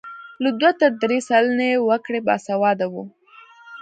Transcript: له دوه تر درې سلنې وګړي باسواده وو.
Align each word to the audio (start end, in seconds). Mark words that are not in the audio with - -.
له 0.43 0.49
دوه 0.59 0.71
تر 0.79 0.91
درې 1.03 1.19
سلنې 1.29 1.69
وګړي 1.87 2.19
باسواده 2.27 2.85
وو. 2.93 3.03